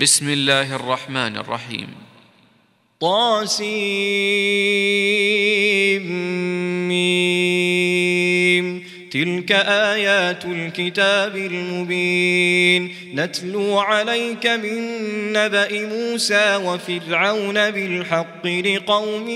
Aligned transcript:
بسم 0.00 0.28
الله 0.28 0.76
الرحمن 0.76 1.36
الرحيم. 1.36 1.94
طاسيم. 3.00 3.74
تلك 9.14 9.52
آيات 9.52 10.44
الكتاب 10.44 11.36
المبين. 11.36 12.94
نتلو 13.14 13.78
عليك 13.78 14.46
من 14.46 14.82
نبأ 15.32 15.68
موسى 15.72 16.56
وفرعون 16.56 17.70
بالحق 17.70 18.46
لقوم 18.46 19.30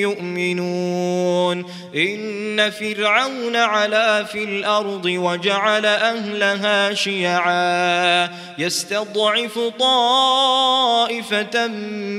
يؤمنون. 0.00 1.64
إن 1.96 2.70
فرعون 2.70 3.56
علا 3.56 4.24
في 4.24 4.44
الأرض 4.44 5.04
وجعل 5.04 5.86
أهلها 5.86 6.94
شيعا. 6.94 8.30
يستضعف 8.58 9.58
طائفة 9.78 11.66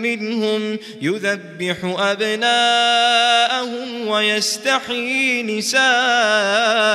منهم 0.01 0.79
يذبح 1.01 1.77
أبناءهم 1.99 4.07
ويستحيي 4.07 5.43
نساءهم. 5.43 6.94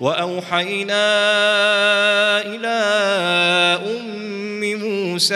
وأوحينا 0.00 1.06
إلى 2.40 2.78
أم 3.86 4.74
موسى 4.74 5.34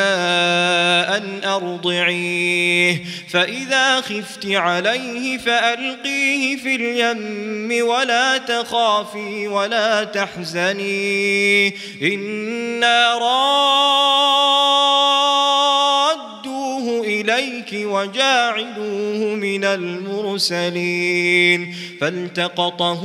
أن 1.09 1.45
أرضعيه. 1.45 3.05
فإذا 3.29 4.01
خفت 4.01 4.47
عليه 4.47 5.39
فألقيه 5.39 6.57
في 6.57 6.75
اليم 6.75 7.87
ولا 7.89 8.37
تخافي 8.37 9.49
ولا 9.49 10.05
تحزني. 10.05 11.69
إنا 12.03 13.15
رادوه 13.15 13.81
إليك 17.21 17.87
وجاعلوه 17.87 19.35
من 19.35 19.65
المرسلين 19.65 21.21
فالتقطه 22.01 23.05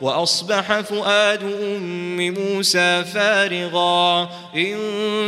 وأصبح 0.00 0.80
فؤاد 0.80 1.42
أم 1.42 2.30
موسى 2.30 3.04
فارغا. 3.14 4.30
إن 4.56 4.76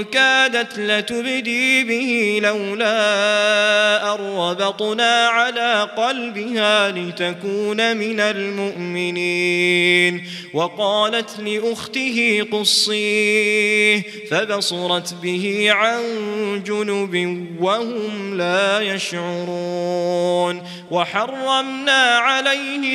كادت 0.05 0.79
لتبدي 0.79 1.85
به 1.85 2.41
لولا 2.43 4.15
أن 4.15 4.19
ربطنا 4.37 5.27
على 5.27 5.89
قلبها 5.97 6.91
لتكون 6.91 7.97
من 7.97 8.21
المؤمنين. 8.21 9.51
وقالت 10.55 11.41
لأخته 11.41 12.47
قصيه 12.53 14.03
فبصرت 14.31 15.15
به 15.23 15.67
عن 15.71 16.03
جنب 16.67 17.47
وهم 17.61 18.37
لا 18.37 18.81
يشعرون. 18.81 20.63
وحرمنا 20.91 22.17
عليه 22.19 22.95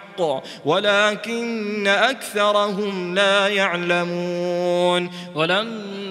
ولكن 0.65 1.87
أكثرهم 1.87 3.15
لا 3.15 3.47
يعلمون. 3.47 5.11
ولما 5.35 6.10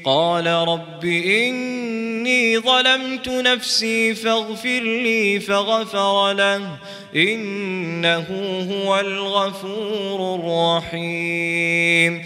قال 0.03 0.47
رب 0.47 1.05
إني 1.05 2.59
ظلمت 2.59 3.27
نفسي 3.29 4.15
فاغفر 4.15 4.79
لي 4.79 5.39
فغفر 5.39 6.33
له 6.33 6.77
إنه 7.15 8.27
هو 8.71 8.99
الغفور 8.99 10.35
الرحيم. 10.91 12.25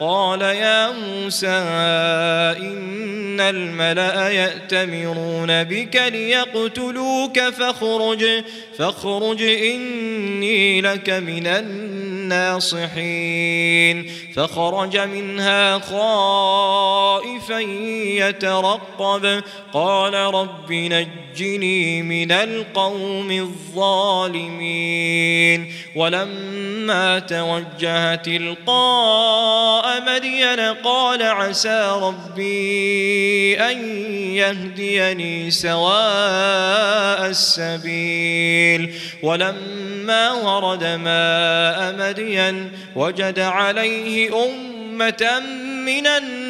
قال 0.00 0.42
يا 0.42 0.92
موسى 0.92 1.46
إن 2.60 3.40
الملأ 3.40 4.28
يأتمرون 4.30 5.64
بك 5.64 6.02
ليقتلوك 6.12 7.40
فاخرج 7.40 8.26
فاخرج 8.78 9.42
إني 9.42 10.80
لك 10.80 11.10
من 11.10 11.46
الناصحين. 11.46 12.90
فخرج 14.40 14.96
منها 14.96 15.78
خائفا 15.78 17.58
يترقب. 18.28 19.42
قال 19.72 20.14
رب 20.14 20.72
نجني 20.72 22.02
من 22.02 22.32
القوم 22.32 23.30
الظالمين. 23.30 25.72
ولما 25.96 27.18
توجه 27.18 28.14
تلقاء 28.14 30.02
مدين 30.06 30.60
قال 30.60 31.22
عسى 31.22 31.98
ربي 32.02 33.60
أن 33.60 34.04
يهديني 34.34 35.50
سواء 35.50 37.26
السبيل. 37.26 38.94
ولما 39.22 40.32
ورد 40.32 40.84
ماء 40.84 41.94
مدين 41.98 42.72
وجد 42.96 43.38
عليه 43.38 44.29
أمة 44.34 45.42
من 45.84 46.06
الناس 46.06 46.49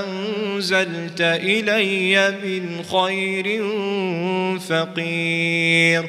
أنزلت 0.00 1.20
إلي 1.20 2.30
من 2.42 2.82
خير 2.82 3.46
فقير. 4.58 6.08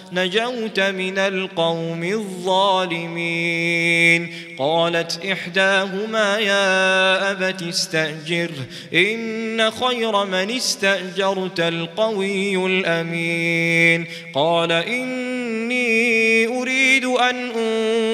نجوت 0.13 0.79
من 0.79 1.17
القوم 1.17 2.03
الظالمين. 2.03 3.71
قالت 4.59 5.25
إحداهما 5.25 6.39
يا 6.39 7.31
أبت 7.31 7.61
استأجر 7.61 8.51
إن 8.93 9.71
خير 9.71 10.25
من 10.25 10.51
استأجرت 10.51 11.59
القوي 11.59 12.65
الأمين. 12.65 14.07
قال 14.35 14.71
إني 14.71 16.47
أريد 16.47 17.05
أن 17.05 17.51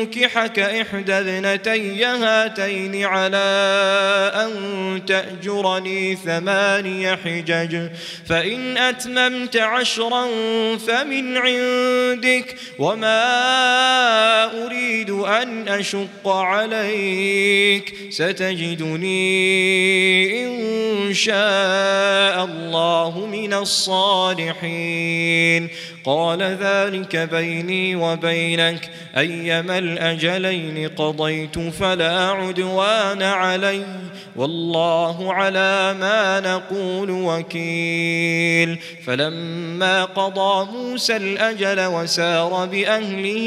أنكحك 0.07 0.59
إحدى 0.59 1.13
ابنتي 1.13 2.05
هاتين 2.05 3.05
على 3.05 3.37
أن 4.35 5.01
تأجرني 5.05 6.15
ثماني 6.15 7.17
حجج 7.17 7.89
فإن 8.29 8.77
أتممت 8.77 9.57
عشرا 9.57 10.27
فمن 10.87 11.37
عندك 11.87 12.55
وما 12.79 13.23
أريد 14.65 15.09
أن 15.09 15.67
أشق 15.67 16.27
عليك 16.27 17.93
ستجدني 18.09 19.17
إن 20.45 21.13
شاء 21.13 22.45
الله 22.45 23.27
من 23.31 23.53
الصالحين. 23.53 24.87
قال 26.05 26.41
ذلك 26.41 27.15
بيني 27.15 27.95
وبينك. 27.95 28.89
أيما 29.17 29.77
الأجلين 29.77 30.87
قضيت 30.87 31.59
فلا 31.59 32.29
عدوان 32.29 33.21
علي. 33.21 33.85
والله 34.37 35.33
على 35.33 35.95
ما 35.99 36.39
نقول 36.39 37.11
وكيل. 37.11 38.79
فلما 39.05 40.05
قضى 40.05 40.71
موسى 40.71 41.15
الأجل 41.15 41.85
وسار 41.85 42.65
بأهله 42.65 43.45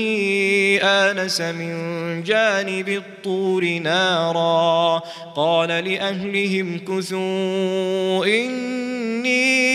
آنس 0.83 1.41
من 1.41 2.23
جانب 2.23 2.89
الطور 2.89 3.65
نارا. 3.65 5.03
قال 5.37 5.69
لأهلهم 5.69 6.79
كثوا 6.79 8.27
إني 8.27 9.71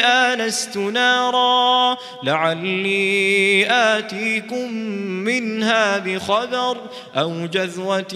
آنست 0.00 0.76
نارا 0.76 1.96
لعلي 2.22 3.66
آتيكم 3.70 4.72
منها 5.24 5.98
بخبر 5.98 6.76
أو 7.16 7.46
جذوة 7.46 8.14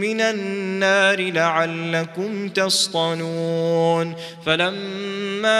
من 0.00 0.20
النار 0.20 1.30
لعلكم 1.78 2.48
تصطنون. 2.48 4.14
فلما 4.46 5.58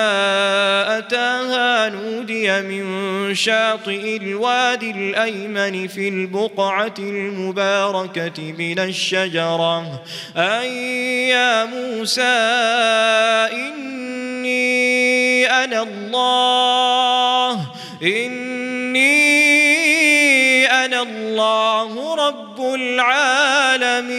أتاها 0.98 1.88
نودي 1.88 2.60
من 2.60 3.34
شاطئ 3.34 4.16
الوادي 4.16 4.90
الأيمن 4.90 5.88
في 5.88 6.08
البقعة 6.08 6.94
المباركة 6.98 8.52
من 8.58 8.78
الشجرة. 8.78 10.02
أي 10.36 11.28
يا 11.28 11.64
موسى 11.64 12.22
إني 13.52 15.46
أنا 15.46 15.82
الله. 15.82 17.52
إني 18.02 19.28
أنا 20.66 21.02
الله 21.02 22.14
رب 22.28 22.60
العالمين. 22.74 24.18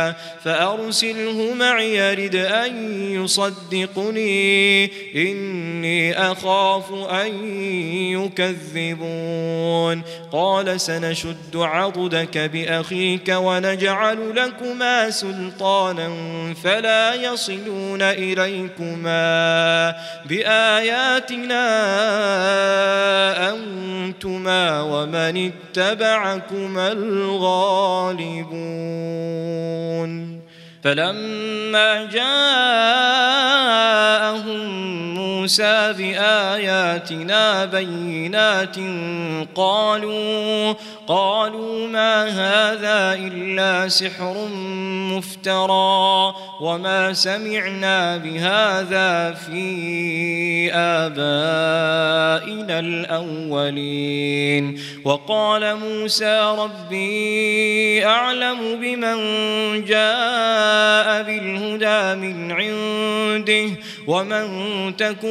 فأرسله 0.43 1.53
معي 1.53 1.95
يرد 1.95 2.35
أن 2.35 3.01
يصدقني. 3.23 4.85
إني 5.15 6.31
أخاف 6.31 6.93
أن 6.93 7.55
يكذبون. 8.11 10.01
قال 10.31 10.81
سنشد 10.81 11.55
عضدك 11.55 12.37
بأخيك 12.37 13.29
ونجعل 13.29 14.35
لكما 14.35 15.09
سلطانا 15.09 16.09
فلا 16.63 17.13
يصلون 17.13 18.01
إليكما 18.01 19.95
بآياتنا 20.25 21.61
أنتما 23.49 24.81
ومن 24.81 25.51
اتبعكما 25.51 26.91
الغالبون. 26.91 28.51
فلما 30.83 32.03
جاءهم 32.03 32.41
موسى 35.41 35.93
بآياتنا 35.97 37.65
بينات 37.65 38.75
قالوا 39.55 40.73
قالوا 41.07 41.87
ما 41.87 42.29
هذا 42.29 43.25
إلا 43.25 43.87
سحر 43.87 44.47
مفترى 45.17 46.33
وما 46.61 47.13
سمعنا 47.13 48.17
بهذا 48.17 49.33
في 49.33 50.73
آبائنا 50.73 52.79
الأولين. 52.79 54.79
وقال 55.05 55.75
موسى 55.75 56.55
ربي 56.57 58.05
أعلم 58.05 58.59
بمن 58.81 59.17
جاء 59.85 61.23
بالهدى 61.23 62.15
من 62.21 62.51
عنده 62.51 63.69
ومن 64.07 64.47
تكون 64.97 65.30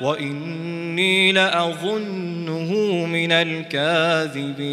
وإني 0.00 1.32
لأظنه 1.32 2.72
من 3.06 3.32
الكاذبين. 3.32 4.72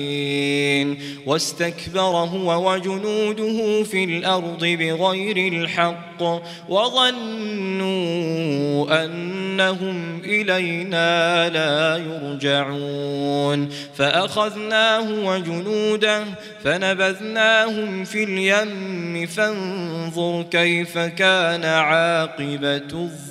واستكبر 1.25 2.01
هو 2.01 2.71
وجنوده 2.71 3.83
في 3.83 4.03
الأرض 4.03 4.65
بغير 4.65 5.53
الحق 5.53 6.23
وظنوا 6.69 7.05
أنهم 9.05 10.21
إلينا 10.25 11.49
لا 11.49 11.97
يرجعون. 11.97 13.69
فأخذناه 13.95 15.25
وجنوده 15.25 16.23
فنبذناهم 16.63 18.03
في 18.03 18.23
اليم. 18.23 19.25
فانظر 19.27 20.45
كيف 20.51 20.97
كان 20.97 21.65
عاقبة 21.65 23.09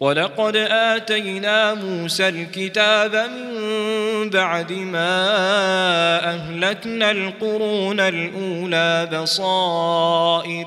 ولقد 0.00 0.56
آتينا 0.70 1.74
موسى 1.74 2.28
الكتاب 2.28 3.14
من 3.14 4.30
بعد 4.30 4.72
ما 4.72 5.14
أهلكنا 6.34 7.10
القرون 7.10 8.00
الأولى 8.00 9.08
بصائر 9.12 10.66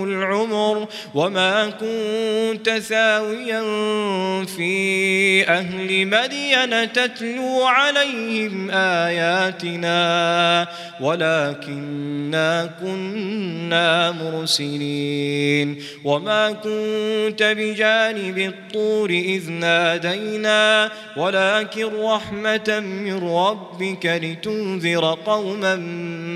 العمر 0.03 0.87
وما 1.15 1.69
كنت 1.69 2.69
ثاويا 2.69 3.61
في 4.45 5.43
أهل 5.47 6.07
مدين 6.07 6.93
تتلو 6.93 7.63
عليهم 7.63 8.69
آياتنا 8.71 10.67
ولكننا 11.01 12.69
كنا 12.81 14.11
مرسلين 14.11 15.83
وما 16.03 16.51
كنت 16.51 17.43
بجانب 17.57 18.37
الطور 18.37 19.09
إذ 19.09 19.49
نادينا 19.51 20.91
ولكن 21.17 21.89
رحمة 22.01 22.79
من 22.79 23.23
ربك 23.23 24.05
لتنذر 24.05 25.17
قوما 25.25 25.75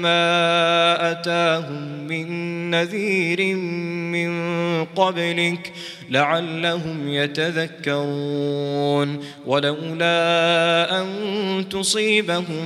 ما 0.01 1.12
أتاهم 1.12 2.07
من 2.07 2.25
نذير 2.72 3.44
من 3.53 4.85
قبلك 4.85 5.71
لعلهم 6.09 7.09
يتذكرون. 7.09 9.25
ولولا 9.45 11.01
أن 11.01 11.65
تصيبهم 11.69 12.65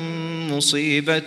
مصيبة 0.58 1.26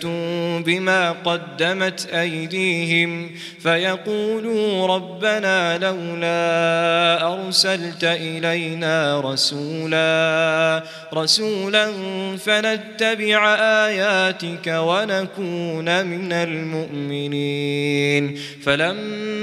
بما 0.59 1.11
قدمت 1.11 2.09
أيديهم 2.13 3.31
فيقولوا 3.59 4.87
ربنا 4.87 5.77
لولا 5.77 7.33
أرسلت 7.33 8.03
إلينا 8.03 9.21
رسولا 9.21 10.83
رسولا 11.13 11.91
فنتبع 12.37 13.55
آياتك 13.87 14.67
ونكون 14.67 16.05
من 16.05 16.31
المؤمنين. 16.31 18.39
فلما 18.63 19.42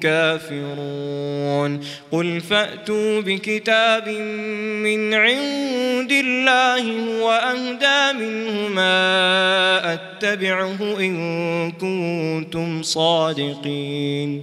كافرون 0.00 1.80
قل 2.12 2.40
فأتوا 2.40 3.20
بكتاب 3.20 4.08
من 4.08 5.14
عند 5.14 6.12
الله 6.12 6.84
وأهدى 7.22 8.18
منه 8.18 8.68
ما 8.68 9.94
أتبعه 9.94 10.98
إن 11.00 11.72
كنتم 11.72 12.82
صادقين. 12.82 14.42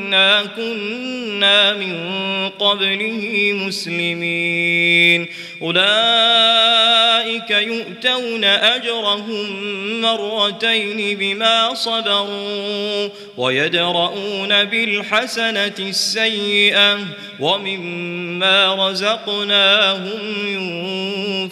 إنا 0.11 0.43
كنا 0.55 1.73
من 1.73 2.49
قبله 2.49 3.51
مسلمين 3.55 5.27
أولئك 5.61 7.51
يؤتون 7.51 8.43
أجرهم 8.43 10.01
مرتين 10.01 11.17
بما 11.17 11.73
صبروا 11.73 13.09
ويدرؤون 13.37 14.63
بالحسنة 14.63 15.75
السيئة 15.79 16.99
ومما 17.39 18.89
رزقناهم 18.89 20.19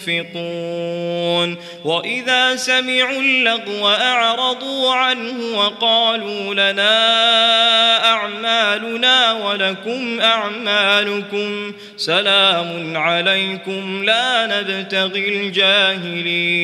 ينفقون 0.06 1.56
وإذا 1.84 2.56
سمعوا 2.56 3.20
اللغو 3.20 3.88
أعرضوا 3.88 4.94
عنه 4.94 5.58
وقالوا 5.58 6.54
لنا 6.54 6.90
أعمالنا 8.04 8.49
ولكم 9.32 10.20
أعمالكم. 10.20 11.72
سلام 11.96 12.96
عليكم. 12.96 14.04
لا 14.04 14.46
نبتغي 14.46 15.28
الجاهلين. 15.28 16.60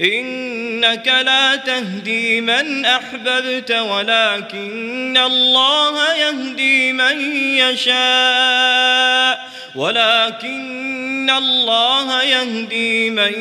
إنك 0.00 1.06
لا 1.06 1.56
تهدي 1.56 2.40
من 2.40 2.84
أحببت 2.84 3.70
ولكن 3.70 5.18
الله 5.26 6.14
يهدي 6.14 6.92
من 6.92 7.20
يشاء. 7.56 9.50
ولكن 9.74 11.30
الله 11.30 12.22
يهدي 12.22 13.10
من 13.10 13.32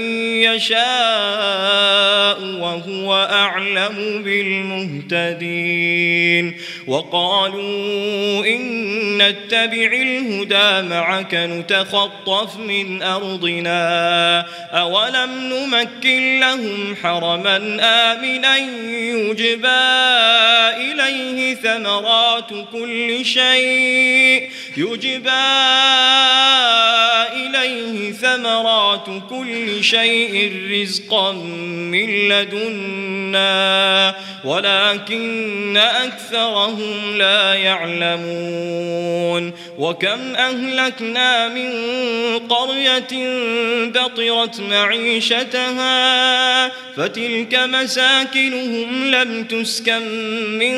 يشاء 0.44 0.80
وهو 2.42 3.28
أعلم 3.32 4.24
بالمهتدين. 4.24 6.58
وقالوا 6.88 8.46
إن 8.46 9.18
نتبع 9.18 9.92
الهدى 9.94 10.90
معك 10.90 11.34
نتخطف 11.34 12.58
من 12.58 13.02
أرضنا. 13.02 14.46
أولم 14.72 15.54
نمكن 15.54 16.40
لهم 16.40 16.96
حرما 17.04 17.58
آمنا 17.82 18.58
يجبى 18.58 19.68
إليه 20.78 21.56
ثمرات 21.56 22.50
كل 22.72 23.26
شيء. 23.26 24.50
يجبى 24.78 26.19
إليه 27.34 28.12
ثمرات 28.12 29.06
كل 29.30 29.84
شيء 29.84 30.54
رزقا 30.72 31.32
من 31.92 32.30
لدنا 32.30 34.16
ولكن 34.44 35.78
أكثرهم 35.78 37.18
لا 37.18 37.54
يعلمون. 37.54 39.54
وكم 39.78 40.36
أهلكنا 40.36 41.48
من 41.48 41.70
قرية 42.40 43.08
بطرت 43.86 44.62
معيشتها 44.62 46.70
فتلك 46.98 47.56
مساكنهم 47.56 49.06
لم 49.06 49.44
تسكن 49.44 50.02
من 50.60 50.78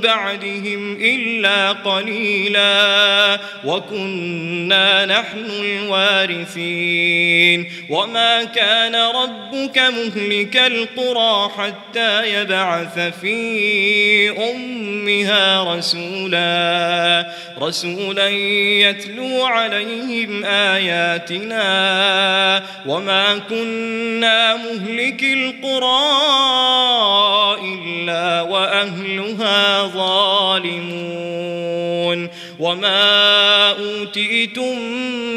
بعدهم 0.00 0.98
إلا 1.00 1.72
قليلا. 1.72 3.40
وكنا 3.64 4.61
نحن 5.06 5.44
الوارثين. 5.48 7.68
وما 7.90 8.44
كان 8.44 8.94
ربك 8.94 9.78
مهلك 9.78 10.56
القرى 10.56 11.50
حتى 11.56 12.40
يبعث 12.40 12.98
في 13.20 14.30
أمها 14.50 15.74
رسولا. 15.74 17.32
رسولا 17.62 18.28
يتلو 18.28 19.44
عليهم 19.44 20.44
آياتنا. 20.44 21.62
وما 22.86 23.38
كنا 23.38 24.56
مهلك 24.56 25.22
القرى 25.22 26.02
إلا 27.64 28.40
وأهلها 28.40 29.86
ظالمون. 29.86 31.22
وما 32.58 33.51
أوتيتم 33.82 35.31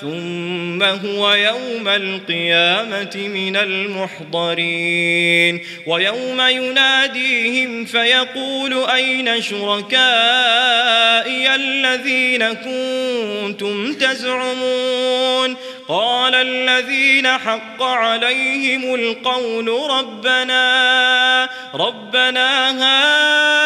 ثم 0.00 0.82
هو 0.82 1.32
يوم 1.32 1.88
القيامة 1.88 3.16
من 3.16 3.56
المحضرين. 3.56 5.60
ويوم 5.86 6.40
يناديهم 6.40 7.84
فيقول 7.84 8.84
أين 8.84 9.42
شركائي 9.42 9.98
الذين 11.54 12.52
كنتم 12.52 13.94
تزعمون؟ 13.94 15.56
قال 15.88 16.34
الذين 16.34 17.28
حق 17.28 17.82
عليهم 17.82 18.94
القول 18.94 19.90
ربنا 19.90 21.48
ربنا 21.74 22.70
هؤلاء 22.70 23.57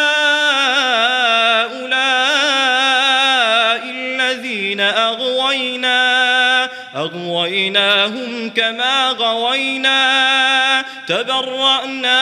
أغويناهم 7.42 8.50
كما 8.50 9.08
غوينا 9.10 10.84
تبرأنا 11.06 12.16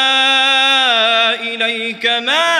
إليك 1.35 2.07
ما 2.07 2.60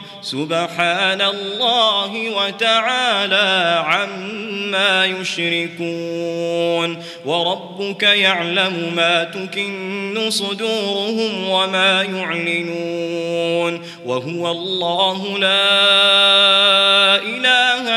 سبحان 0.21 1.21
الله 1.21 2.29
وتعالى 2.29 3.83
عما 3.85 5.05
يشركون 5.05 7.03
وربك 7.25 8.03
يعلم 8.03 8.93
ما 8.95 9.23
تكن 9.23 10.29
صدورهم 10.29 11.49
وما 11.49 12.03
يعلنون 12.03 13.81
وهو 14.05 14.51
الله 14.51 15.37
لا 15.37 17.15
إله 17.15 17.60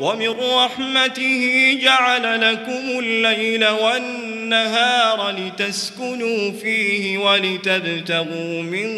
ومن 0.00 0.28
رحمته 0.40 1.78
جعل 1.82 2.40
لكم 2.40 2.98
الليل 2.98 3.68
والنهار 3.68 5.30
لتسكنوا 5.30 6.52
فيه 6.52 7.18
ولتبتغوا 7.18 8.62
من 8.62 8.90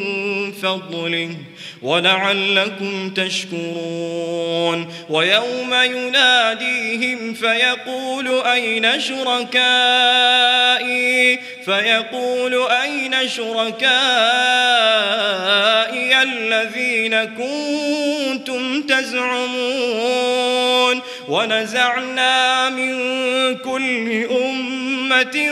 فضله. 0.53 1.37
ولعلكم 1.83 3.11
تشكرون. 3.11 4.95
ويوم 5.11 5.75
يناديهم 5.75 7.35
فيقول 7.35 8.43
أين 8.43 9.01
شركائي؟ 9.01 9.53
فيقول 11.65 12.71
أين 12.71 13.29
شركائي 13.29 13.83
الذين 16.23 17.25
كنتم 17.25 18.83
تزعمون؟ 18.83 20.43
ونزعنا 21.29 22.71
من 22.71 22.95
كل 23.59 24.27
أمة 24.31 25.51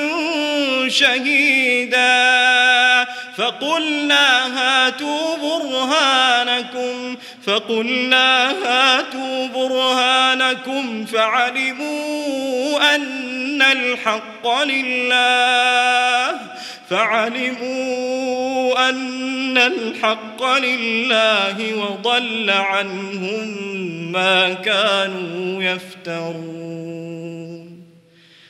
شهيداً. 0.88 3.09
فقلنا 3.40 4.46
هاتوا 4.46 5.36
برهانكم 5.36 7.16
فقلنا 7.46 8.50
هاتوا 8.50 9.46
برهانكم 9.46 11.04
فعلموا 11.06 12.94
أن 12.94 13.62
الحق 13.62 14.62
لله 14.64 16.40
فعلموا 16.90 18.10
أن 18.88 19.58
الحق 19.58 20.44
لله 20.58 21.74
وضل 21.74 22.50
عنهم 22.50 23.48
ما 24.12 24.54
كانوا 24.54 25.62
يفترون. 25.62 27.09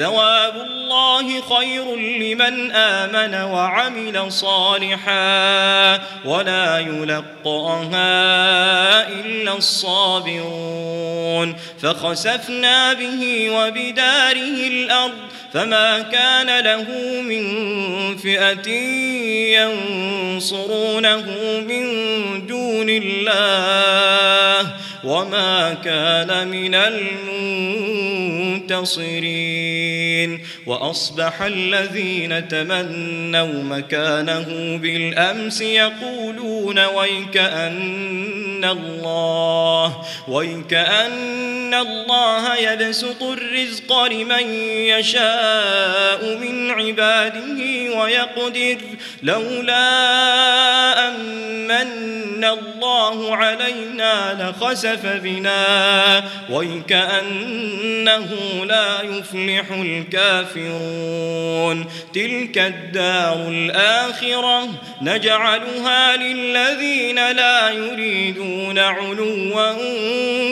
ثواب 0.00 0.54
الله 0.56 1.40
خير 1.40 1.96
لمن 1.96 2.72
آمن 2.72 3.34
وعمل 3.34 4.32
صالحا 4.32 5.94
ولا 6.24 6.78
يلقاها 6.78 7.98
إلا 9.08 9.56
الصابرون 9.56 11.56
فخسفنا 11.82 12.92
به 12.92 13.50
وبداره 13.50 14.68
الأرض 14.68 15.18
فما 15.52 15.98
كان 15.98 16.64
له 16.64 16.86
من 17.22 17.46
فئة 18.16 18.68
ينصرونه 20.40 21.24
من 21.68 21.86
دون 22.46 22.86
الله 22.88 24.70
وما 25.04 25.74
كان 25.84 26.48
من 26.48 26.74
المنتصرين 28.74 30.40
وأصبح 30.66 31.42
الذين 31.42 32.48
تمنوا 32.48 33.62
مكانه 33.62 34.76
بالأمس 34.76 35.60
يقولون 35.60 36.78
ويكأن 36.78 38.64
الله 38.64 40.04
ويكأن 40.28 41.59
الله 41.74 42.56
يبسط 42.56 43.22
الرزق 43.22 44.02
لمن 44.02 44.54
يشاء 44.64 46.36
من 46.36 46.70
عباده 46.70 47.60
ويقدر 47.98 48.78
لولا 49.22 49.88
أمن 51.08 52.44
الله 52.44 53.36
علينا 53.36 54.36
لخسف 54.40 55.06
بنا 55.06 56.24
ويكأنه 56.50 58.28
لا 58.64 59.02
يفلح 59.02 59.70
الكافرون 59.70 61.20
تلك 62.14 62.58
الدار 62.58 63.48
الآخرة 63.48 64.68
نجعلها 65.02 66.16
للذين 66.16 67.30
لا 67.30 67.70
يريدون 67.70 68.78
علوا 68.78 69.74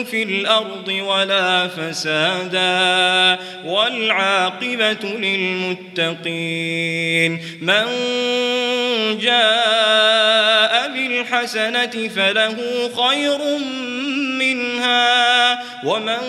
في 0.03 0.23
الأرض 0.23 0.89
ولا 1.09 1.67
فسادا 1.67 3.39
والعاقبة 3.65 5.03
للمتقين 5.19 6.51
من 7.61 7.85
جاء 9.17 10.91
بالحسنة 10.93 12.09
فله 12.15 12.57
خير 12.97 13.39
منها 14.39 15.59
ومن 15.85 16.19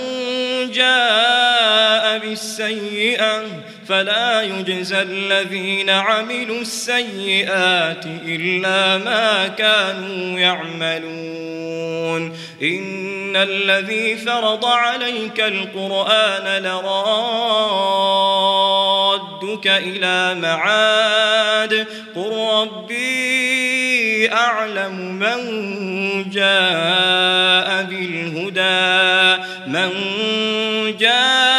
جاء 0.72 2.18
بالسيئة 2.18 3.42
فلا 3.90 4.42
يجزى 4.42 5.02
الذين 5.02 5.90
عملوا 5.90 6.60
السيئات 6.60 8.04
إلا 8.06 8.98
ما 8.98 9.48
كانوا 9.48 10.40
يعملون. 10.40 12.32
إن 12.62 13.36
الذي 13.36 14.16
فرض 14.16 14.64
عليك 14.64 15.40
القرآن 15.40 16.62
لرادك 16.62 16.86
إلى 19.66 20.34
معاد. 20.34 21.86
قل 22.16 22.32
ربي 22.62 24.32
أعلم 24.32 24.94
من 25.18 25.40
جاء 26.30 27.82
بالهدى. 27.82 29.42
من 29.66 29.90
جاء 30.96 31.49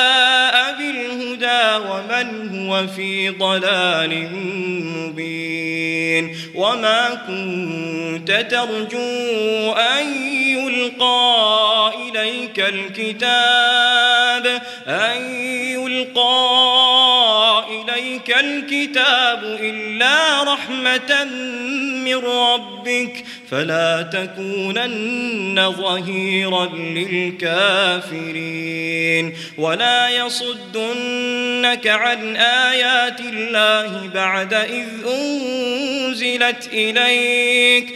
ومن 1.78 2.60
هو 2.60 2.88
في 2.88 3.30
ضلال 3.30 4.30
مبين 4.98 6.36
وما 6.56 7.10
كنت 7.28 8.46
ترجو 8.52 9.72
أن 9.72 10.14
يلقى 10.34 11.92
إليك 12.10 12.60
الكتاب 12.60 14.62
أن 14.88 15.36
يلقى 15.52 16.51
الكتاب 18.39 19.44
إلا 19.62 20.44
رحمة 20.44 21.24
من 22.06 22.15
ربك 22.15 23.24
فلا 23.52 24.02
تكونن 24.02 25.72
ظهيرا 25.72 26.65
للكافرين 26.76 28.12
ولا 29.58 30.10
يصدنك 30.10 31.88
عن 31.88 32.36
آيات 32.36 33.20
الله 33.20 34.10
بعد 34.13 34.54
إذ 34.54 34.88
أنزلت 35.08 36.70
إليك 36.74 37.96